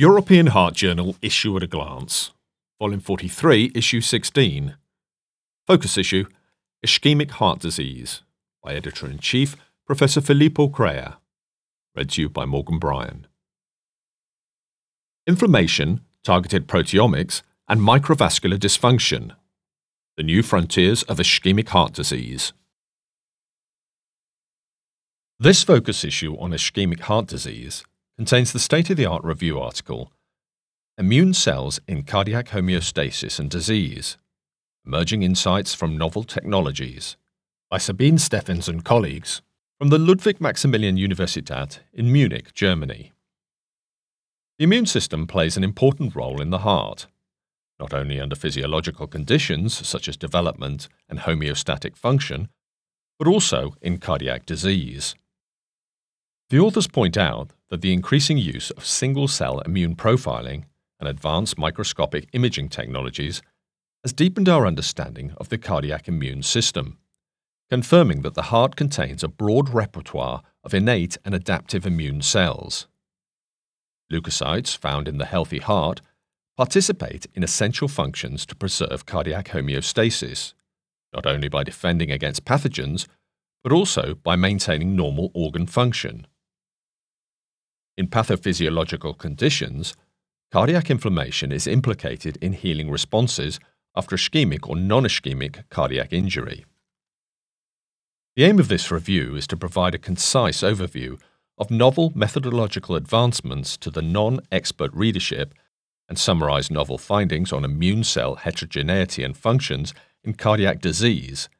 European 0.00 0.46
Heart 0.46 0.76
Journal 0.76 1.14
Issue 1.20 1.54
at 1.58 1.62
a 1.62 1.66
Glance, 1.66 2.32
Volume 2.78 3.00
43, 3.00 3.72
Issue 3.74 4.00
16. 4.00 4.74
Focus 5.66 5.98
issue 5.98 6.24
Ischemic 6.82 7.32
Heart 7.32 7.58
Disease 7.58 8.22
by 8.64 8.72
Editor 8.72 9.06
in 9.06 9.18
Chief 9.18 9.58
Professor 9.86 10.22
Filippo 10.22 10.68
Crea. 10.68 11.16
Read 11.94 12.08
to 12.12 12.22
you 12.22 12.28
by 12.30 12.46
Morgan 12.46 12.78
Bryan. 12.78 13.26
Inflammation, 15.26 16.00
targeted 16.24 16.66
proteomics, 16.66 17.42
and 17.68 17.82
microvascular 17.82 18.56
dysfunction. 18.56 19.36
The 20.16 20.22
New 20.22 20.42
Frontiers 20.42 21.02
of 21.02 21.18
Ischemic 21.18 21.68
Heart 21.68 21.92
Disease. 21.92 22.54
This 25.38 25.62
focus 25.62 26.04
issue 26.04 26.36
on 26.38 26.52
ischemic 26.52 27.00
heart 27.00 27.26
disease 27.26 27.84
contains 28.20 28.52
the 28.52 28.58
state 28.58 28.90
of 28.90 28.98
the 28.98 29.06
art 29.06 29.24
review 29.24 29.58
article 29.58 30.12
Immune 30.98 31.32
Cells 31.32 31.80
in 31.88 32.02
Cardiac 32.02 32.48
Homeostasis 32.48 33.40
and 33.40 33.48
Disease 33.48 34.18
Emerging 34.84 35.22
Insights 35.22 35.72
from 35.72 35.96
Novel 35.96 36.24
Technologies 36.24 37.16
by 37.70 37.78
Sabine 37.78 38.18
Steffens 38.18 38.68
and 38.68 38.84
colleagues 38.84 39.40
from 39.78 39.88
the 39.88 39.96
Ludwig 39.96 40.38
Maximilian 40.38 40.98
Universität 40.98 41.78
in 41.94 42.12
Munich, 42.12 42.52
Germany. 42.52 43.12
The 44.58 44.64
immune 44.64 44.84
system 44.84 45.26
plays 45.26 45.56
an 45.56 45.64
important 45.64 46.14
role 46.14 46.42
in 46.42 46.50
the 46.50 46.58
heart, 46.58 47.06
not 47.78 47.94
only 47.94 48.20
under 48.20 48.36
physiological 48.36 49.06
conditions 49.06 49.88
such 49.88 50.08
as 50.08 50.18
development 50.18 50.88
and 51.08 51.20
homeostatic 51.20 51.96
function, 51.96 52.50
but 53.18 53.26
also 53.26 53.76
in 53.80 53.96
cardiac 53.96 54.44
disease. 54.44 55.14
The 56.50 56.58
authors 56.58 56.88
point 56.88 57.16
out 57.16 57.52
that 57.68 57.80
the 57.80 57.92
increasing 57.92 58.36
use 58.36 58.72
of 58.72 58.84
single 58.84 59.28
cell 59.28 59.60
immune 59.60 59.94
profiling 59.94 60.64
and 60.98 61.08
advanced 61.08 61.56
microscopic 61.56 62.28
imaging 62.32 62.70
technologies 62.70 63.40
has 64.02 64.12
deepened 64.12 64.48
our 64.48 64.66
understanding 64.66 65.32
of 65.36 65.48
the 65.48 65.58
cardiac 65.58 66.08
immune 66.08 66.42
system, 66.42 66.98
confirming 67.70 68.22
that 68.22 68.34
the 68.34 68.50
heart 68.50 68.74
contains 68.74 69.22
a 69.22 69.28
broad 69.28 69.68
repertoire 69.68 70.42
of 70.64 70.74
innate 70.74 71.16
and 71.24 71.36
adaptive 71.36 71.86
immune 71.86 72.20
cells. 72.20 72.88
Leukocytes 74.12 74.76
found 74.76 75.06
in 75.06 75.18
the 75.18 75.26
healthy 75.26 75.60
heart 75.60 76.00
participate 76.56 77.28
in 77.32 77.44
essential 77.44 77.86
functions 77.86 78.44
to 78.44 78.56
preserve 78.56 79.06
cardiac 79.06 79.50
homeostasis, 79.50 80.54
not 81.14 81.26
only 81.26 81.48
by 81.48 81.62
defending 81.62 82.10
against 82.10 82.44
pathogens, 82.44 83.06
but 83.62 83.70
also 83.70 84.16
by 84.16 84.34
maintaining 84.34 84.96
normal 84.96 85.30
organ 85.32 85.68
function. 85.68 86.26
In 88.00 88.08
pathophysiological 88.08 89.18
conditions, 89.18 89.94
cardiac 90.50 90.90
inflammation 90.90 91.52
is 91.52 91.66
implicated 91.66 92.38
in 92.40 92.54
healing 92.54 92.90
responses 92.90 93.60
after 93.94 94.16
ischemic 94.16 94.66
or 94.66 94.74
non 94.74 95.02
ischemic 95.04 95.64
cardiac 95.68 96.10
injury. 96.10 96.64
The 98.36 98.44
aim 98.44 98.58
of 98.58 98.68
this 98.68 98.90
review 98.90 99.36
is 99.36 99.46
to 99.48 99.56
provide 99.58 99.94
a 99.94 99.98
concise 99.98 100.62
overview 100.62 101.20
of 101.58 101.70
novel 101.70 102.10
methodological 102.14 102.96
advancements 102.96 103.76
to 103.76 103.90
the 103.90 104.00
non 104.00 104.40
expert 104.50 104.94
readership 104.94 105.52
and 106.08 106.18
summarize 106.18 106.70
novel 106.70 106.96
findings 106.96 107.52
on 107.52 107.66
immune 107.66 108.02
cell 108.02 108.36
heterogeneity 108.36 109.22
and 109.22 109.36
functions 109.36 109.92
in 110.24 110.32
cardiac 110.32 110.80
disease, 110.80 111.50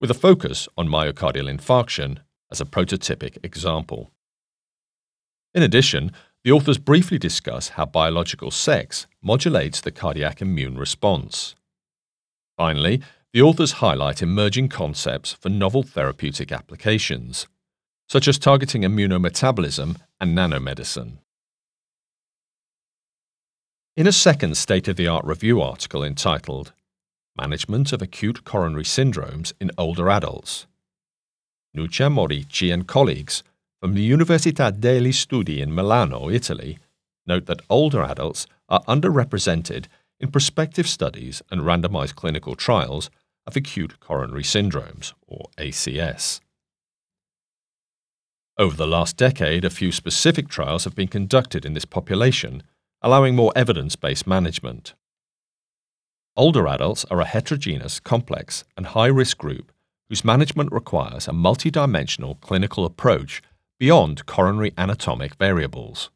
with 0.00 0.12
a 0.12 0.22
focus 0.28 0.68
on 0.78 0.86
myocardial 0.86 1.52
infarction 1.52 2.18
as 2.48 2.60
a 2.60 2.64
prototypic 2.64 3.38
example. 3.42 4.12
In 5.54 5.62
addition, 5.62 6.12
the 6.44 6.52
authors 6.52 6.78
briefly 6.78 7.18
discuss 7.18 7.70
how 7.70 7.84
biological 7.86 8.50
sex 8.50 9.06
modulates 9.22 9.80
the 9.80 9.90
cardiac 9.90 10.40
immune 10.40 10.78
response. 10.78 11.54
Finally, 12.56 13.02
the 13.32 13.42
authors 13.42 13.72
highlight 13.72 14.22
emerging 14.22 14.68
concepts 14.68 15.32
for 15.32 15.48
novel 15.48 15.82
therapeutic 15.82 16.50
applications, 16.50 17.46
such 18.08 18.26
as 18.26 18.38
targeting 18.38 18.82
immunometabolism 18.82 19.96
and 20.20 20.36
nanomedicine. 20.36 21.18
In 23.96 24.06
a 24.06 24.12
second 24.12 24.56
state 24.56 24.88
of 24.88 24.96
the 24.96 25.06
art 25.06 25.24
review 25.24 25.60
article 25.60 26.02
entitled 26.02 26.72
Management 27.36 27.92
of 27.92 28.00
Acute 28.00 28.44
Coronary 28.44 28.84
Syndromes 28.84 29.52
in 29.60 29.70
Older 29.76 30.08
Adults, 30.08 30.66
Nuccia 31.76 32.10
Morici 32.10 32.72
and 32.72 32.86
colleagues 32.86 33.42
from 33.80 33.94
the 33.94 34.10
Università 34.10 34.70
degli 34.70 35.10
Studi 35.10 35.60
in 35.60 35.74
Milano, 35.74 36.28
Italy, 36.28 36.78
note 37.26 37.46
that 37.46 37.62
older 37.70 38.02
adults 38.02 38.46
are 38.68 38.82
underrepresented 38.86 39.86
in 40.20 40.30
prospective 40.30 40.86
studies 40.86 41.42
and 41.50 41.62
randomized 41.62 42.14
clinical 42.14 42.54
trials 42.54 43.08
of 43.46 43.56
acute 43.56 43.98
coronary 43.98 44.42
syndromes, 44.42 45.14
or 45.26 45.46
ACS. 45.56 46.40
Over 48.58 48.76
the 48.76 48.86
last 48.86 49.16
decade, 49.16 49.64
a 49.64 49.70
few 49.70 49.90
specific 49.90 50.48
trials 50.48 50.84
have 50.84 50.94
been 50.94 51.08
conducted 51.08 51.64
in 51.64 51.72
this 51.72 51.86
population, 51.86 52.62
allowing 53.00 53.34
more 53.34 53.52
evidence 53.56 53.96
based 53.96 54.26
management. 54.26 54.92
Older 56.36 56.68
adults 56.68 57.06
are 57.06 57.20
a 57.20 57.24
heterogeneous, 57.24 57.98
complex, 57.98 58.64
and 58.76 58.88
high 58.88 59.06
risk 59.06 59.38
group 59.38 59.72
whose 60.10 60.24
management 60.24 60.70
requires 60.70 61.26
a 61.26 61.32
multidimensional 61.32 62.38
clinical 62.40 62.84
approach 62.84 63.40
beyond 63.80 64.26
coronary 64.26 64.72
anatomic 64.76 65.34
variables. 65.36 66.10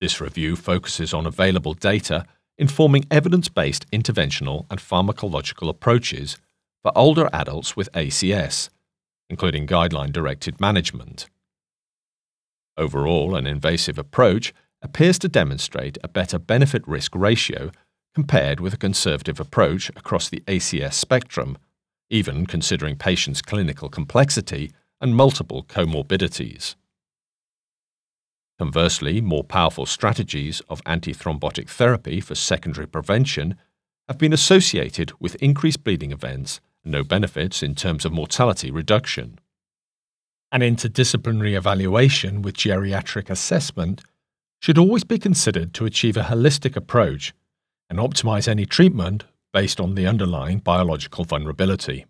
This 0.00 0.20
review 0.20 0.54
focuses 0.54 1.12
on 1.12 1.26
available 1.26 1.74
data 1.74 2.24
informing 2.56 3.04
evidence 3.10 3.48
based 3.48 3.90
interventional 3.90 4.64
and 4.70 4.78
pharmacological 4.78 5.68
approaches 5.68 6.38
for 6.82 6.96
older 6.96 7.28
adults 7.32 7.76
with 7.76 7.90
ACS, 7.92 8.68
including 9.28 9.66
guideline 9.66 10.12
directed 10.12 10.60
management. 10.60 11.28
Overall, 12.76 13.34
an 13.34 13.46
invasive 13.46 13.98
approach 13.98 14.54
appears 14.82 15.18
to 15.18 15.28
demonstrate 15.28 15.98
a 16.04 16.08
better 16.08 16.38
benefit 16.38 16.86
risk 16.86 17.14
ratio 17.16 17.72
compared 18.14 18.60
with 18.60 18.72
a 18.72 18.78
conservative 18.78 19.40
approach 19.40 19.90
across 19.90 20.28
the 20.28 20.40
ACS 20.46 20.94
spectrum, 20.94 21.58
even 22.08 22.46
considering 22.46 22.94
patients' 22.94 23.42
clinical 23.42 23.88
complexity 23.88 24.70
and 25.00 25.16
multiple 25.16 25.62
comorbidities. 25.64 26.74
Conversely, 28.58 29.20
more 29.20 29.44
powerful 29.44 29.86
strategies 29.86 30.60
of 30.68 30.84
antithrombotic 30.84 31.68
therapy 31.68 32.20
for 32.20 32.34
secondary 32.34 32.86
prevention 32.86 33.56
have 34.06 34.18
been 34.18 34.32
associated 34.32 35.12
with 35.18 35.36
increased 35.36 35.82
bleeding 35.82 36.12
events 36.12 36.60
and 36.84 36.92
no 36.92 37.02
benefits 37.02 37.62
in 37.62 37.74
terms 37.74 38.04
of 38.04 38.12
mortality 38.12 38.70
reduction. 38.70 39.38
An 40.52 40.60
interdisciplinary 40.60 41.56
evaluation 41.56 42.42
with 42.42 42.56
geriatric 42.56 43.30
assessment 43.30 44.02
should 44.60 44.76
always 44.76 45.04
be 45.04 45.18
considered 45.18 45.72
to 45.74 45.86
achieve 45.86 46.16
a 46.16 46.24
holistic 46.24 46.76
approach 46.76 47.32
and 47.88 47.98
optimize 47.98 48.46
any 48.46 48.66
treatment 48.66 49.24
based 49.52 49.80
on 49.80 49.94
the 49.94 50.06
underlying 50.06 50.58
biological 50.58 51.24
vulnerability. 51.24 52.04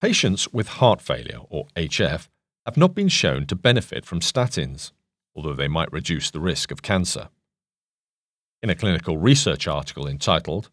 Patients 0.00 0.52
with 0.52 0.68
heart 0.68 1.00
failure, 1.00 1.40
or 1.48 1.66
HF, 1.74 2.28
have 2.66 2.76
not 2.76 2.94
been 2.94 3.08
shown 3.08 3.46
to 3.46 3.54
benefit 3.54 4.04
from 4.04 4.20
statins, 4.20 4.92
although 5.34 5.54
they 5.54 5.68
might 5.68 5.92
reduce 5.92 6.30
the 6.30 6.40
risk 6.40 6.70
of 6.70 6.82
cancer. 6.82 7.28
In 8.62 8.70
a 8.70 8.74
clinical 8.74 9.16
research 9.16 9.66
article 9.66 10.06
entitled 10.06 10.70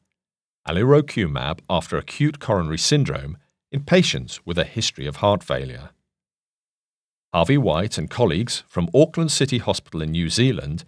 Alirocumab 0.68 1.60
after 1.70 1.98
acute 1.98 2.40
coronary 2.40 2.78
syndrome 2.78 3.38
in 3.72 3.84
patients 3.84 4.46
with 4.46 4.58
a 4.58 4.64
history 4.64 5.06
of 5.06 5.18
heart 5.18 5.44
failure. 5.44 5.90
Harvey 7.34 7.58
White 7.58 7.98
and 7.98 8.10
colleagues 8.10 8.64
from 8.68 8.90
Auckland 8.94 9.32
City 9.32 9.58
Hospital 9.58 10.02
in 10.02 10.12
New 10.12 10.30
Zealand 10.30 10.86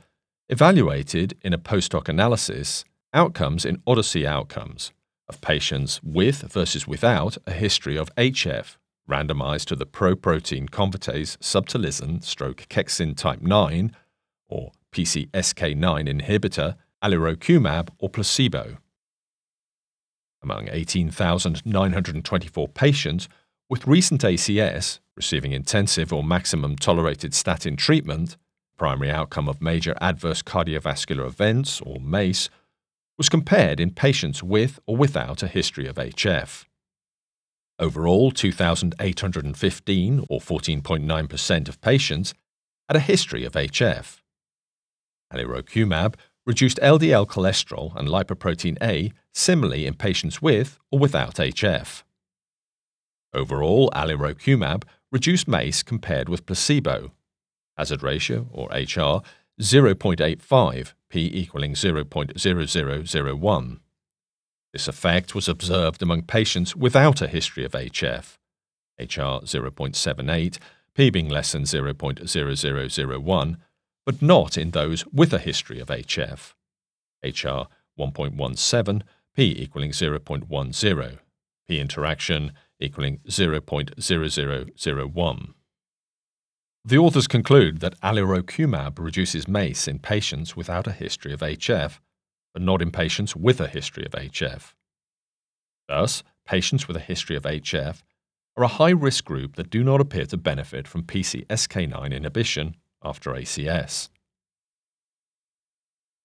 evaluated 0.50 1.38
in 1.42 1.54
a 1.54 1.58
post 1.58 1.92
hoc 1.92 2.08
analysis 2.08 2.86
outcomes 3.14 3.66
in 3.66 3.82
Odyssey 3.88 4.28
Outcomes, 4.28 4.92
of 5.28 5.42
patients 5.42 6.02
with 6.04 6.42
versus 6.42 6.88
without 6.88 7.38
a 7.46 7.52
history 7.52 7.98
of 7.98 8.14
HF 8.16 8.78
randomized 9.10 9.66
to 9.66 9.76
the 9.76 9.86
pro-protein 9.86 10.68
convertase 10.68 11.38
subtilisin 11.38 12.24
stroke 12.24 12.66
kexin 12.70 13.16
type 13.16 13.42
9 13.42 13.96
or 14.48 14.72
PCSK9 14.92 16.22
inhibitor, 16.22 16.76
alirocumab 17.04 17.90
or 18.00 18.10
placebo. 18.10 18.78
Among 20.42 20.70
18,924 20.72 22.68
patients 22.70 23.28
with 23.70 23.88
recent 23.88 24.22
ACS 24.22 25.00
receiving 25.16 25.54
intensive 25.54 26.12
or 26.12 26.24
maximum 26.24 26.76
tolerated 26.76 27.34
statin 27.34 27.76
treatment, 27.76 28.38
primary 28.78 29.10
outcome 29.10 29.48
of 29.48 29.62
major 29.62 29.96
adverse 30.02 30.42
cardiovascular 30.42 31.26
events 31.26 31.82
or 31.82 32.00
MACE 32.00 32.50
was 33.18 33.30
compared 33.30 33.80
in 33.80 33.92
patients 33.92 34.44
with 34.44 34.80
or 34.86 34.98
without 34.98 35.44
a 35.44 35.48
history 35.48 35.88
of 35.88 35.96
HF. 35.96 36.66
Overall, 37.78 38.32
2,815, 38.32 40.26
or 40.30 40.40
14.9% 40.40 41.70
of 41.70 41.82
patients, 41.82 42.34
had 42.88 42.96
a 42.96 43.00
history 43.00 43.44
of 43.44 43.54
HF, 43.54 44.20
Alirocumab 45.34 46.16
reduced 46.46 46.80
LDL 46.82 47.28
cholesterol 47.28 47.96
and 47.96 48.08
lipoprotein 48.08 48.78
A 48.82 49.12
similarly 49.34 49.86
in 49.86 49.96
patients 49.96 50.42
with 50.42 50.80
or 50.92 51.00
without 51.00 51.36
HF. 51.36 52.04
Overall, 53.34 53.90
alirocumab 53.94 54.84
reduced 55.12 55.48
MACE 55.48 55.84
compared 55.84 56.30
with 56.30 56.46
placebo. 56.46 57.12
Hazard 57.78 58.04
ratio, 58.04 58.48
or 58.52 58.68
HR, 58.70 59.22
0.85, 59.62 60.94
p 61.16 61.32
equaling 61.34 61.74
0.0001. 61.76 63.80
This 64.74 64.88
effect 64.90 65.34
was 65.34 65.48
observed 65.48 66.02
among 66.02 66.24
patients 66.24 66.76
without 66.76 67.22
a 67.22 67.28
history 67.28 67.64
of 67.64 67.72
HF, 67.72 68.36
HR 69.00 69.40
0.78, 69.46 70.58
p 70.94 71.10
being 71.10 71.30
less 71.30 71.54
than 71.54 71.64
0.0001, 71.64 73.58
but 74.06 74.22
not 74.22 74.58
in 74.58 74.72
those 74.72 75.06
with 75.14 75.32
a 75.32 75.40
history 75.40 75.80
of 75.80 75.88
HF, 75.88 76.54
HR 77.24 77.70
1.17, 77.98 79.02
p 79.34 79.56
equaling 79.58 79.92
0.10, 79.92 81.20
p 81.66 81.80
interaction 81.80 82.52
equaling 82.82 83.20
0.0001. 83.30 85.54
The 86.88 87.00
authors 87.00 87.28
conclude 87.28 87.80
that 87.80 88.00
alirocumab 88.02 89.00
reduces 89.00 89.48
MACE 89.48 89.88
in 89.88 89.98
patients 89.98 90.56
without 90.56 90.86
a 90.86 90.92
history 90.92 91.34
of 91.34 91.40
HF, 91.40 91.98
but 92.54 92.62
not 92.62 92.80
in 92.80 92.92
patients 92.92 93.36
with 93.36 93.60
a 93.60 93.68
history 93.68 94.06
of 94.06 94.12
HF. 94.12 94.76
Thus, 95.88 96.22
patients 96.46 96.88
with 96.88 96.96
a 96.96 97.00
history 97.00 97.36
of 97.36 97.42
HF 97.42 98.04
are 98.56 98.64
a 98.64 98.68
high 98.68 98.92
risk 98.92 99.26
group 99.26 99.56
that 99.56 99.72
do 99.72 99.84
not 99.84 100.00
appear 100.00 100.28
to 100.28 100.38
benefit 100.38 100.88
from 100.88 101.02
PCSK9 101.02 102.14
inhibition 102.14 102.76
after 103.04 103.32
ACS. 103.32 104.10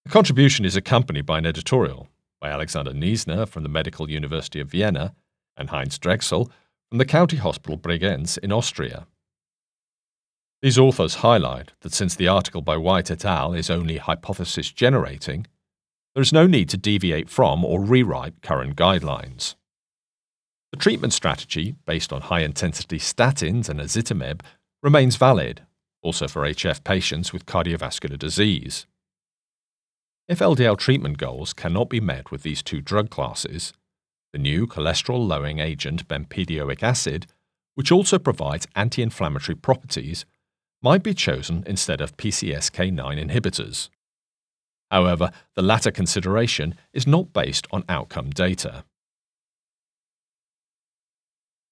The 0.05 0.11
contribution 0.11 0.67
is 0.67 0.77
accompanied 0.77 1.25
by 1.25 1.39
an 1.39 1.47
editorial 1.47 2.09
by 2.39 2.51
Alexander 2.51 2.93
Niessner 2.93 3.49
from 3.49 3.63
the 3.63 3.71
Medical 3.71 4.11
University 4.11 4.61
of 4.61 4.69
Vienna 4.69 5.15
and 5.57 5.71
Heinz 5.71 5.99
Drexel 5.99 6.51
from 6.91 6.99
the 6.99 7.07
County 7.07 7.39
Hospital 7.39 7.79
Bregenz 7.79 8.37
in 8.37 8.53
Austria. 8.53 9.07
These 10.63 10.79
authors 10.79 11.17
highlight 11.17 11.73
that 11.81 11.95
since 11.95 12.15
the 12.15 12.29
article 12.29 12.61
by 12.61 12.77
White 12.77 13.11
et 13.11 13.25
al. 13.25 13.55
is 13.55 13.71
only 13.71 13.97
hypothesis 13.97 14.71
generating, 14.71 15.47
there 16.15 16.23
is 16.23 16.35
no 16.35 16.47
need 16.47 16.69
to 16.71 16.77
deviate 16.77 17.31
from 17.31 17.65
or 17.65 17.81
rewrite 17.81 18.43
current 18.43 18.77
guidelines. 18.77 19.55
The 20.71 20.79
treatment 20.79 21.15
strategy, 21.15 21.77
based 21.87 22.13
on 22.13 22.23
high 22.23 22.41
intensity 22.41 22.99
statins 22.99 23.71
and 23.71 23.81
ezetimibe, 23.81 24.43
remains 24.83 25.17
valid, 25.17 25.63
also 26.03 26.29
for 26.29 26.43
HF 26.43 26.85
patients 26.85 27.33
with 27.33 27.47
cardiovascular 27.47 28.19
disease. 28.19 28.87
If 30.29 30.41
LDL 30.41 30.79
treatment 30.79 31.17
goals 31.17 31.55
cannot 31.55 31.89
be 31.89 32.01
met 32.01 32.31
with 32.31 32.43
these 32.43 32.63
two 32.63 32.83
drug 32.83 33.09
classes, 33.09 33.73
the 34.33 34.39
new 34.39 34.67
cholesterol 34.67 35.27
lowering 35.27 35.59
agent 35.59 36.07
bempedoic 36.07 36.83
acid, 36.83 37.27
which 37.75 37.91
also 37.91 38.19
provides 38.19 38.69
anti 38.77 39.03
inflammatory 39.03 39.57
properties, 39.57 40.25
might 40.83 41.03
be 41.03 41.15
chosen 41.15 41.65
instead 41.67 42.01
of 42.01 42.17
PCSK9 42.17 43.31
inhibitors. 43.31 43.89
However, 44.91 45.31
the 45.55 45.63
latter 45.63 45.91
consideration 45.91 46.75
is 46.93 47.07
not 47.07 47.33
based 47.33 47.67
on 47.71 47.85
outcome 47.89 48.31
data. 48.31 48.85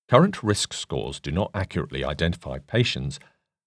Current 0.08 0.42
risk 0.42 0.72
scores 0.72 1.20
do 1.20 1.30
not 1.30 1.50
accurately 1.52 2.04
identify 2.04 2.58
patients 2.58 3.18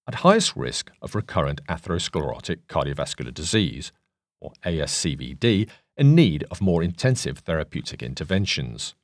at 0.07 0.15
highest 0.15 0.55
risk 0.55 0.91
of 1.01 1.13
recurrent 1.13 1.63
atherosclerotic 1.67 2.59
cardiovascular 2.67 3.33
disease, 3.33 3.91
or 4.39 4.51
ASCVD, 4.65 5.69
in 5.97 6.15
need 6.15 6.43
of 6.49 6.61
more 6.61 6.81
intensive 6.81 7.39
therapeutic 7.39 8.01
interventions. 8.01 8.95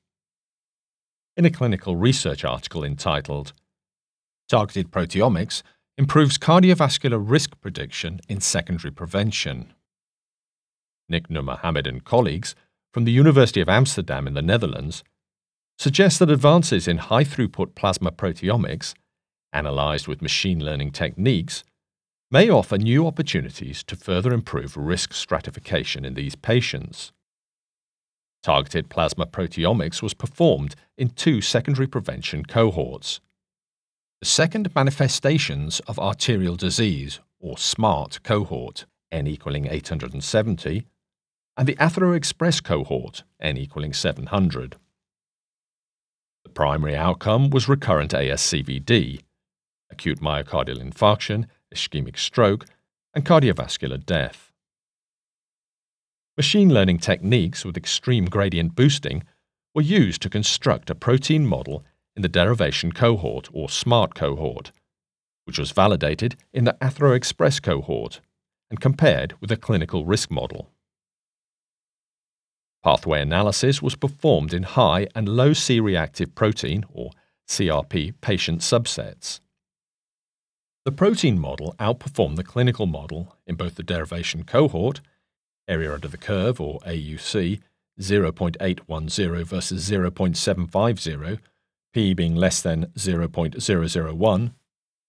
In 1.36 1.46
a 1.46 1.52
clinical 1.52 1.96
research 1.96 2.44
article 2.44 2.84
entitled 2.84 3.54
Targeted 4.50 4.90
Proteomics 4.90 5.62
Improves 6.00 6.38
Cardiovascular 6.38 7.20
Risk 7.20 7.60
Prediction 7.60 8.20
in 8.30 8.40
Secondary 8.40 8.92
Prevention, 8.92 9.74
Nick 11.10 11.28
Nurmohamed 11.28 11.88
and 11.88 12.04
colleagues 12.04 12.54
from 12.94 13.04
the 13.04 13.12
University 13.12 13.62
of 13.62 13.68
Amsterdam 13.68 14.28
in 14.28 14.36
the 14.36 14.44
Netherlands 14.44 15.04
suggest 15.80 16.20
that 16.20 16.30
advances 16.30 16.88
in 16.88 17.00
high 17.00 17.24
throughput 17.24 17.74
plasma 17.74 18.12
proteomics, 18.12 18.94
analyzed 19.52 20.08
with 20.08 20.22
machine 20.22 20.64
learning 20.64 20.92
techniques, 20.92 21.64
may 22.30 22.48
offer 22.48 22.78
new 22.78 23.08
opportunities 23.08 23.84
to 23.84 23.96
further 23.96 24.32
improve 24.32 24.78
risk 24.78 25.14
stratification 25.14 26.06
in 26.06 26.14
these 26.14 26.36
patients. 26.36 27.12
Targeted 28.44 28.90
plasma 28.90 29.26
proteomics 29.26 30.04
was 30.04 30.14
performed 30.14 30.76
in 30.96 31.10
two 31.10 31.42
secondary 31.42 31.88
prevention 31.88 32.46
cohorts. 32.46 33.20
The 34.20 34.26
second 34.26 34.74
manifestations 34.74 35.80
of 35.82 36.00
arterial 36.00 36.56
disease, 36.56 37.20
or 37.40 37.56
SMART 37.56 38.24
cohort, 38.24 38.88
n 39.12 39.28
equaling 39.28 39.68
870, 39.68 40.88
and 41.56 41.68
the 41.68 41.76
AtheroExpress 41.76 42.64
cohort, 42.64 43.24
n 43.40 43.58
equaling 43.58 43.94
700. 43.94 44.78
The 46.44 46.50
primary 46.50 46.96
outcome 46.96 47.52
was 47.52 47.70
recurrent 47.70 48.12
ASCVD, 48.12 49.22
acute 49.92 50.20
myocardial 50.20 50.82
infarction, 50.82 51.46
ischemic 51.72 52.18
stroke, 52.18 52.66
and 53.14 53.24
cardiovascular 53.24 54.04
death. 54.04 54.52
Machine 56.36 56.74
learning 56.74 56.98
techniques 56.98 57.64
with 57.64 57.78
extreme 57.78 58.26
gradient 58.26 58.74
boosting 58.74 59.24
were 59.76 59.84
used 59.84 60.24
to 60.24 60.30
construct 60.30 60.90
a 60.90 60.96
protein 60.96 61.46
model 61.46 61.86
in 62.18 62.24
the 62.24 62.28
derivation 62.28 62.92
cohort 62.92 63.48
or 63.54 63.70
SMART 63.70 64.16
cohort, 64.16 64.72
which 65.46 65.60
was 65.60 65.72
validated 65.72 66.36
in 66.52 66.66
the 66.66 66.76
AtheroExpress 66.82 67.62
cohort 67.62 68.20
and 68.72 68.82
compared 68.82 69.36
with 69.40 69.52
a 69.52 69.56
clinical 69.56 70.04
risk 70.04 70.32
model. 70.32 70.72
Pathway 72.84 73.22
analysis 73.22 73.82
was 73.84 73.96
performed 73.96 74.52
in 74.52 74.64
high 74.64 75.08
and 75.14 75.30
low 75.30 75.54
C 75.54 75.80
reactive 75.80 76.34
protein 76.34 76.86
or 76.92 77.12
CRP 77.48 78.16
patient 78.20 78.62
subsets. 78.62 79.40
The 80.86 80.92
protein 80.92 81.38
model 81.38 81.76
outperformed 81.80 82.38
the 82.38 82.44
clinical 82.44 82.88
model 82.88 83.36
in 83.46 83.56
both 83.56 83.76
the 83.76 83.84
derivation 83.84 84.44
cohort, 84.44 85.02
area 85.68 85.94
under 85.94 86.08
the 86.08 86.18
curve 86.18 86.60
or 86.60 86.80
AUC, 86.80 87.60
0.810 88.00 89.44
versus 89.44 89.90
0.750, 89.90 91.40
p 91.98 92.14
being 92.14 92.36
less 92.36 92.62
than 92.62 92.86
0.001, 92.96 94.54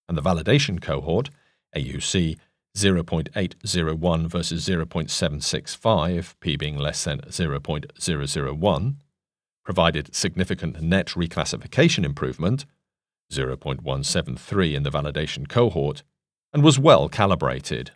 and 0.07 0.17
the 0.17 0.23
validation 0.23 0.81
cohort, 0.81 1.29
AUC 1.75 2.35
0.801 2.75 4.27
versus 4.27 4.67
0.765, 4.67 6.33
p 6.39 6.55
being 6.55 6.79
less 6.79 7.03
than 7.03 7.19
0.001, 7.19 8.95
provided 9.63 10.15
significant 10.15 10.81
net 10.81 11.09
reclassification 11.09 12.03
improvement 12.03 12.65
0.173 13.31 14.73
in 14.73 14.81
the 14.81 14.89
validation 14.89 15.47
cohort, 15.47 16.01
and 16.51 16.63
was 16.63 16.79
well 16.79 17.07
calibrated. 17.07 17.91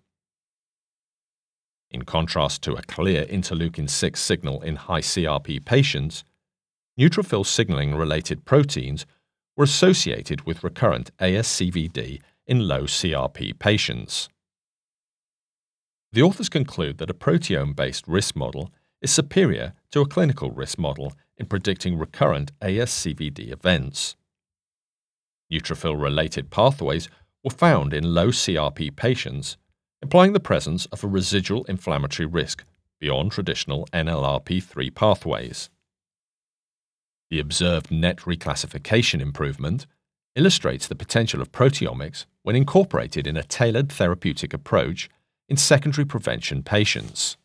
In 1.90 2.04
contrast 2.06 2.62
to 2.62 2.74
a 2.74 2.84
clear 2.84 3.26
interleukin 3.26 3.90
6 3.90 4.22
signal 4.22 4.62
in 4.62 4.76
high 4.76 5.02
CRP 5.02 5.66
patients, 5.66 6.24
neutrophil 7.00 7.46
signaling 7.46 7.96
related 7.96 8.46
proteins 8.46 9.06
were 9.56 9.64
associated 9.64 10.46
with 10.46 10.64
recurrent 10.64 11.16
ASCVD 11.18 12.22
in 12.46 12.68
low 12.68 12.84
CRP 12.84 13.58
patients. 13.58 14.30
The 16.12 16.22
authors 16.22 16.50
conclude 16.50 17.00
that 17.00 17.10
a 17.10 17.16
proteome 17.16 17.76
based 17.76 18.08
risk 18.08 18.36
model 18.36 18.72
is 19.02 19.12
superior 19.12 19.74
to 19.92 20.02
a 20.02 20.08
clinical 20.08 20.52
risk 20.52 20.78
model 20.78 21.14
in 21.38 21.48
predicting 21.48 21.98
recurrent 21.98 22.52
ASCVD 22.62 23.52
events. 23.52 24.16
Neutrophil 25.52 26.00
related 26.00 26.50
pathways 26.52 27.10
were 27.44 27.52
found 27.52 27.94
in 27.94 28.14
low 28.14 28.28
CRP 28.28 28.96
patients, 28.96 29.58
implying 30.02 30.34
the 30.34 30.40
presence 30.40 30.86
of 30.88 31.04
a 31.04 31.08
residual 31.08 31.64
inflammatory 31.66 32.26
risk 32.26 32.64
beyond 33.00 33.32
traditional 33.32 33.88
NLRP3 33.94 34.94
pathways. 34.94 35.70
The 37.34 37.40
observed 37.40 37.90
net 37.90 38.18
reclassification 38.18 39.20
improvement 39.20 39.88
illustrates 40.36 40.88
the 40.88 40.94
potential 40.94 41.42
of 41.42 41.52
proteomics 41.52 42.28
when 42.44 42.56
incorporated 42.56 43.26
in 43.26 43.38
a 43.38 43.42
tailored 43.42 43.92
therapeutic 43.92 44.54
approach 44.54 45.10
in 45.50 45.58
secondary 45.58 46.06
prevention 46.06 46.62
patients. 46.62 47.36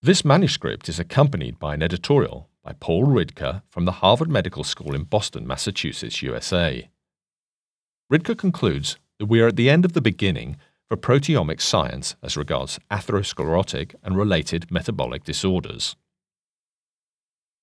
This 0.00 0.24
manuscript 0.24 0.88
is 0.88 1.00
accompanied 1.00 1.58
by 1.58 1.74
an 1.74 1.82
editorial 1.82 2.48
by 2.62 2.74
Paul 2.78 3.04
Ridker 3.04 3.62
from 3.68 3.84
the 3.84 3.98
Harvard 4.00 4.30
Medical 4.30 4.62
School 4.62 4.94
in 4.94 5.02
Boston, 5.02 5.44
Massachusetts, 5.44 6.22
USA. 6.22 6.88
Ridker 8.12 8.38
concludes 8.38 8.96
that 9.18 9.26
we 9.26 9.40
are 9.40 9.48
at 9.48 9.56
the 9.56 9.70
end 9.70 9.84
of 9.84 9.92
the 9.92 10.00
beginning 10.00 10.56
for 10.88 10.96
proteomic 10.96 11.60
science 11.60 12.14
as 12.22 12.36
regards 12.36 12.78
atherosclerotic 12.92 13.96
and 14.04 14.16
related 14.16 14.70
metabolic 14.70 15.24
disorders. 15.24 15.96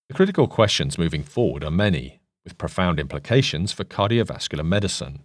The 0.10 0.16
critical 0.16 0.48
questions 0.48 0.98
moving 0.98 1.22
forward 1.22 1.64
are 1.64 1.70
many, 1.70 2.20
with 2.44 2.58
profound 2.58 3.00
implications 3.00 3.72
for 3.72 3.84
cardiovascular 3.84 4.66
medicine. 4.66 5.20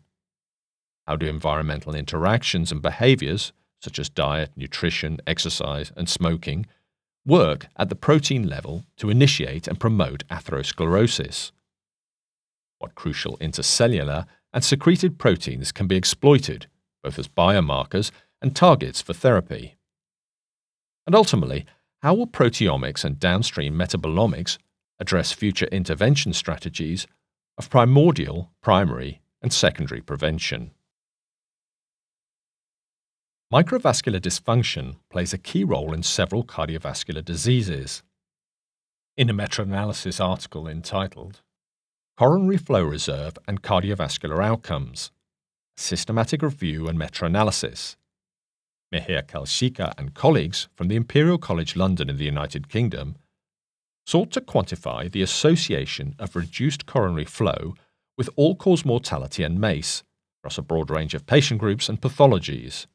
How 1.06 1.16
do 1.16 1.24
environmental 1.26 1.94
interactions 1.94 2.70
and 2.70 2.82
behaviors, 2.82 3.54
such 3.80 3.98
as 3.98 4.10
diet, 4.10 4.50
nutrition, 4.56 5.20
exercise, 5.26 5.90
and 5.96 6.06
smoking, 6.06 6.66
work 7.24 7.68
at 7.78 7.88
the 7.88 7.96
protein 7.96 8.46
level 8.46 8.84
to 8.98 9.08
initiate 9.08 9.66
and 9.66 9.80
promote 9.80 10.28
atherosclerosis? 10.28 11.50
What 12.78 12.94
crucial 12.94 13.38
intercellular 13.38 14.26
and 14.52 14.62
secreted 14.62 15.18
proteins 15.18 15.72
can 15.72 15.86
be 15.86 15.96
exploited, 15.96 16.66
both 17.02 17.18
as 17.18 17.26
biomarkers 17.26 18.10
and 18.42 18.54
targets 18.54 19.00
for 19.00 19.14
therapy? 19.14 19.76
And 21.06 21.14
ultimately, 21.14 21.64
how 22.02 22.12
will 22.12 22.26
proteomics 22.26 23.02
and 23.02 23.18
downstream 23.18 23.74
metabolomics 23.74 24.58
address 25.04 25.32
future 25.32 25.66
intervention 25.66 26.32
strategies 26.32 27.06
of 27.58 27.68
primordial, 27.68 28.50
primary, 28.62 29.20
and 29.42 29.52
secondary 29.52 30.00
prevention. 30.00 30.70
Microvascular 33.52 34.18
dysfunction 34.18 34.96
plays 35.10 35.34
a 35.34 35.44
key 35.50 35.62
role 35.62 35.92
in 35.92 36.02
several 36.02 36.42
cardiovascular 36.42 37.22
diseases. 37.22 38.02
In 39.18 39.28
a 39.28 39.34
meta 39.34 39.60
analysis 39.60 40.20
article 40.20 40.66
entitled 40.66 41.42
Coronary 42.16 42.56
Flow 42.56 42.82
Reserve 42.82 43.36
and 43.46 43.60
Cardiovascular 43.60 44.42
Outcomes 44.42 45.10
Systematic 45.76 46.40
Review 46.40 46.88
and 46.88 46.98
Meta 46.98 47.26
Analysis, 47.26 47.98
Mihir 48.90 49.26
Kelshiker 49.26 49.92
and 49.98 50.14
colleagues 50.14 50.68
from 50.74 50.88
the 50.88 50.96
Imperial 50.96 51.36
College 51.36 51.76
London 51.76 52.08
in 52.08 52.16
the 52.16 52.24
United 52.24 52.70
Kingdom 52.70 53.16
sought 54.06 54.30
to 54.32 54.40
quantify 54.40 55.10
the 55.10 55.22
association 55.22 56.14
of 56.18 56.36
reduced 56.36 56.86
coronary 56.86 57.24
flow 57.24 57.74
with 58.16 58.30
all 58.36 58.54
cause 58.54 58.84
mortality 58.84 59.42
and 59.42 59.60
MACE 59.60 60.02
across 60.40 60.58
a 60.58 60.62
broad 60.62 60.90
range 60.90 61.14
of 61.14 61.26
patient 61.26 61.60
groups 61.60 61.88
and 61.88 62.00
pathologies. 62.00 62.86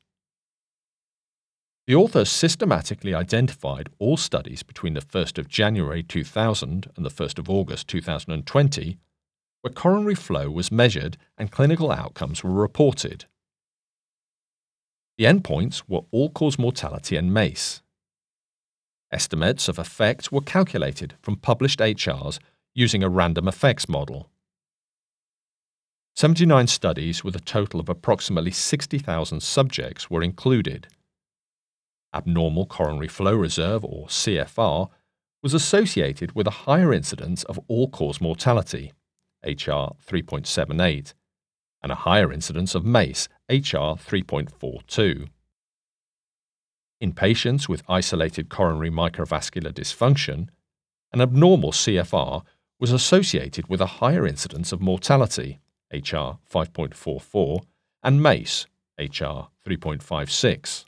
The 1.88 1.96
authors 1.96 2.30
systematically 2.30 3.16
identified 3.16 3.90
all 3.98 4.16
studies 4.16 4.62
between 4.62 4.94
the 4.94 5.02
1st 5.02 5.40
of 5.40 5.48
January 5.48 6.04
2000 6.04 6.92
and 6.96 7.06
the 7.06 7.10
1st 7.10 7.40
of 7.40 7.50
August 7.50 7.88
2020 7.88 9.00
where 9.62 9.74
coronary 9.74 10.16
flow 10.16 10.50
was 10.50 10.72
measured 10.72 11.18
and 11.38 11.52
clinical 11.52 11.92
outcomes 11.92 12.44
were 12.44 12.52
reported. 12.52 13.26
The 15.18 15.26
endpoints 15.26 15.84
were 15.88 16.04
all 16.12 16.30
cause 16.30 16.58
mortality 16.58 17.18
and 17.18 17.34
MACE. 17.34 17.82
Estimates 19.12 19.68
of 19.68 19.80
effect 19.80 20.32
were 20.32 20.42
calculated 20.42 21.16
from 21.22 21.36
published 21.36 21.80
HRs 21.80 22.40
using 22.76 23.04
a 23.04 23.10
random 23.10 23.48
effects 23.48 23.90
model. 23.90 24.30
79 26.16 26.68
studies 26.68 27.24
with 27.24 27.36
a 27.36 27.40
total 27.40 27.80
of 27.80 27.90
approximately 27.90 28.52
60,000 28.52 29.42
subjects 29.42 30.10
were 30.10 30.22
included. 30.22 30.88
Abnormal 32.14 32.66
coronary 32.66 33.08
flow 33.08 33.36
reserve, 33.36 33.86
or 33.86 34.08
CFR, 34.08 34.90
was 35.42 35.54
associated 35.54 36.34
with 36.34 36.46
a 36.48 36.66
higher 36.68 36.94
incidence 36.94 37.44
of 37.44 37.60
all 37.68 37.88
cause 37.88 38.20
mortality, 38.20 38.92
HR 39.46 39.96
3.78, 40.06 41.14
and 41.82 41.92
a 41.92 41.96
higher 41.96 42.32
incidence 42.32 42.76
of 42.76 42.86
MACE, 42.86 43.30
HR 43.50 43.96
3.42. 43.96 45.30
In 47.02 47.14
patients 47.14 47.70
with 47.70 47.84
isolated 47.88 48.50
coronary 48.50 48.92
microvascular 48.92 49.72
dysfunction, 49.72 50.50
an 51.14 51.22
abnormal 51.22 51.72
CFR 51.72 52.44
was 52.80 52.92
associated 52.92 53.68
with 53.68 53.80
a 53.80 54.00
higher 54.02 54.28
incidence 54.28 54.72
of 54.72 54.82
mortality, 54.82 55.60
HR 55.94 56.38
5.44, 56.52 57.64
and 58.04 58.22
MACE, 58.22 58.68
HR 58.98 59.48
3.56. 59.66 60.86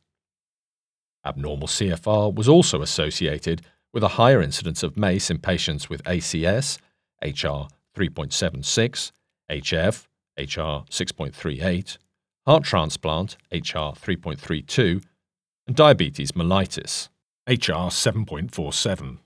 Abnormal 1.26 1.68
CFR 1.68 2.34
was 2.34 2.50
also 2.50 2.82
associated 2.82 3.62
with 3.94 4.04
a 4.04 4.16
higher 4.20 4.42
incidence 4.42 4.84
of 4.84 4.98
MACE 4.98 5.30
in 5.30 5.38
patients 5.38 5.90
with 5.90 6.04
ACS, 6.04 6.78
HR 7.22 7.68
3.76, 7.96 9.12
HF, 9.50 10.08
HR 10.38 10.86
6.38, 10.90 11.98
heart 12.46 12.64
transplant, 12.64 13.38
HR 13.52 13.96
3.32, 13.96 15.04
and 15.72 15.76
diabetes 15.78 16.34
mellitus, 16.34 17.08
HR 17.48 17.88
7.47. 17.88 19.20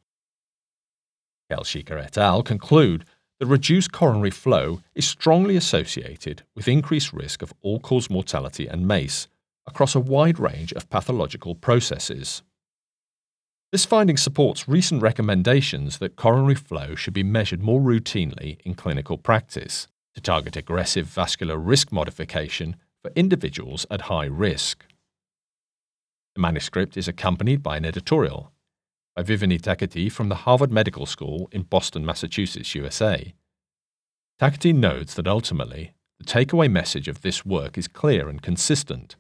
Kelshiker 1.52 2.00
et 2.00 2.20
al. 2.20 2.44
conclude 2.44 3.04
that 3.40 3.48
reduced 3.48 3.92
coronary 3.92 4.30
flow 4.30 4.80
is 4.94 5.08
strongly 5.08 5.56
associated 5.56 6.44
with 6.56 6.68
increased 6.68 7.12
risk 7.12 7.42
of 7.42 7.52
all 7.64 7.80
cause 7.80 8.12
mortality 8.12 8.68
and 8.68 8.88
MACE 8.88 9.28
across 9.66 9.96
a 9.96 10.00
wide 10.00 10.38
range 10.38 10.72
of 10.74 10.88
pathological 10.92 11.56
processes. 11.56 12.44
This 13.72 13.86
finding 13.86 14.16
supports 14.16 14.70
recent 14.70 15.02
recommendations 15.02 15.98
that 15.98 16.16
coronary 16.16 16.54
flow 16.54 16.94
should 16.94 17.16
be 17.16 17.24
measured 17.24 17.64
more 17.64 17.82
routinely 17.82 18.60
in 18.64 18.76
clinical 18.76 19.18
practice 19.18 19.88
to 20.14 20.22
target 20.22 20.56
aggressive 20.56 21.08
vascular 21.08 21.58
risk 21.58 21.92
modification 21.92 22.76
for 23.02 23.10
individuals 23.16 23.88
at 23.90 24.02
high 24.02 24.26
risk. 24.26 24.86
The 26.36 26.42
manuscript 26.42 26.98
is 26.98 27.08
accompanied 27.08 27.64
by 27.64 27.78
an 27.78 27.86
editorial 27.86 28.52
by 29.16 29.24
Viviany 29.24 29.58
Taqueti 29.60 30.12
from 30.12 30.28
the 30.28 30.36
Harvard 30.36 30.70
Medical 30.70 31.06
School 31.06 31.48
in 31.54 31.62
Boston, 31.62 32.06
Massachusetts, 32.06 32.76
USA. 32.76 33.34
Taqueti 34.42 34.76
notes 34.76 35.14
that 35.14 35.28
ultimately, 35.28 35.94
the 36.20 36.26
takeaway 36.26 36.70
message 36.70 37.08
of 37.08 37.22
this 37.22 37.46
work 37.46 37.78
is 37.78 37.88
clear 37.88 38.28
and 38.28 38.42
consistent, 38.42 39.16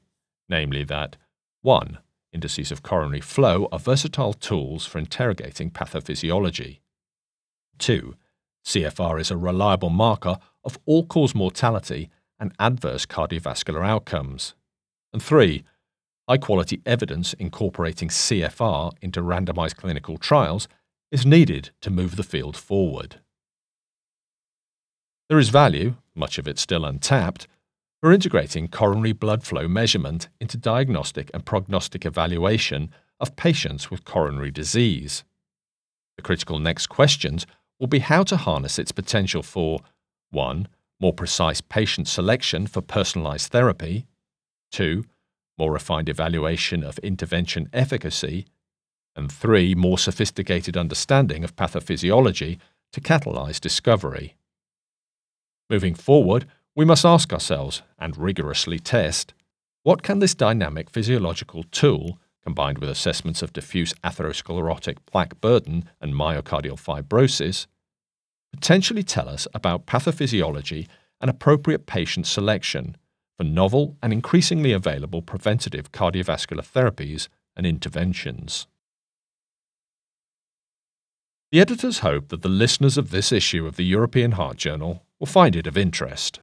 namely 0.50 0.84
that 0.84 1.16
1. 1.62 2.00
Indices 2.34 2.70
of 2.70 2.84
coronary 2.84 3.22
flow 3.22 3.70
are 3.72 3.80
versatile 3.80 4.34
tools 4.34 4.86
for 4.86 5.00
interrogating 5.00 5.72
pathophysiology. 5.72 6.80
2. 7.80 8.16
CFR 8.66 9.22
is 9.22 9.32
a 9.32 9.38
reliable 9.38 9.90
marker 9.90 10.38
of 10.66 10.78
all 10.86 11.06
cause 11.06 11.34
mortality 11.34 12.10
and 12.38 12.52
adverse 12.60 13.06
cardiovascular 13.06 13.88
outcomes. 13.88 14.54
And 15.14 15.24
3 15.24 15.64
High 16.28 16.38
quality 16.38 16.82
evidence 16.88 17.34
incorporating 17.34 18.10
CFR 18.10 18.94
into 19.00 19.22
randomized 19.22 19.76
clinical 19.76 20.18
trials 20.18 20.68
is 21.12 21.24
needed 21.24 21.70
to 21.82 21.92
move 21.92 22.16
the 22.16 22.24
field 22.24 22.58
forward. 22.58 23.20
There 25.30 25.38
is 25.38 25.50
value, 25.50 25.96
much 26.16 26.40
of 26.40 26.48
it 26.48 26.58
still 26.58 26.84
untapped, 26.84 27.48
for 28.02 28.12
integrating 28.12 28.68
coronary 28.68 29.14
blood 29.14 29.44
flow 29.44 29.68
measurement 29.68 30.28
into 30.42 30.58
diagnostic 30.58 31.30
and 31.34 31.46
prognostic 31.46 32.06
evaluation 32.06 32.90
of 33.20 33.36
patients 33.36 33.92
with 33.92 34.04
coronary 34.04 34.52
disease. 34.52 35.24
The 36.18 36.24
critical 36.24 36.58
next 36.58 36.88
questions 36.88 37.46
will 37.80 37.88
be 37.88 38.00
how 38.00 38.24
to 38.24 38.38
harness 38.38 38.80
its 38.80 38.92
potential 38.92 39.44
for 39.44 39.80
1. 40.32 40.68
More 41.00 41.14
precise 41.14 41.62
patient 41.62 42.08
selection 42.08 42.66
for 42.68 42.82
personalized 42.82 43.52
therapy, 43.52 44.06
2 44.72 45.06
more 45.58 45.72
refined 45.72 46.10
evaluation 46.10 46.84
of 46.84 47.00
intervention 47.00 47.70
efficacy, 47.74 48.46
and 49.16 49.32
three, 49.32 49.74
more 49.74 49.98
sophisticated 49.98 50.76
understanding 50.76 51.44
of 51.44 51.56
pathophysiology 51.56 52.58
to 52.92 53.02
catalyze 53.02 53.60
discovery. 53.60 54.36
Moving 55.70 55.96
forward, 55.96 56.46
we 56.76 56.86
must 56.86 57.06
ask 57.06 57.32
ourselves, 57.32 57.82
and 57.98 58.18
rigorously 58.18 58.80
test, 58.80 59.34
what 59.84 60.04
can 60.04 60.20
this 60.20 60.36
dynamic 60.36 60.90
physiological 60.90 61.64
tool, 61.64 62.20
combined 62.44 62.80
with 62.80 62.90
assessments 62.90 63.42
of 63.42 63.54
diffuse 63.54 63.94
atherosclerotic 64.04 64.98
plaque 65.06 65.40
burden 65.40 65.90
and 66.02 66.14
myocardial 66.14 66.80
fibrosis, 66.80 67.68
potentially 68.52 69.04
tell 69.04 69.30
us 69.30 69.48
about 69.54 69.86
pathophysiology 69.86 70.88
and 71.22 71.30
appropriate 71.30 71.86
patient 71.86 72.28
selection 72.28 72.98
for 73.38 73.44
novel 73.44 73.98
and 74.02 74.14
increasingly 74.14 74.72
available 74.72 75.22
preventative 75.22 75.92
cardiovascular 75.92 76.66
therapies 76.66 77.28
and 77.56 77.66
interventions. 77.66 78.68
The 81.52 81.62
editors 81.62 82.00
hope 82.00 82.30
that 82.30 82.42
the 82.42 82.50
listeners 82.50 82.98
of 82.98 83.12
this 83.12 83.32
issue 83.32 83.66
of 83.66 83.76
the 83.76 83.86
European 83.86 84.34
Heart 84.34 84.58
Journal 84.58 85.06
will 85.20 85.28
find 85.28 85.56
it 85.56 85.68
of 85.68 85.78
interest. 85.78 86.40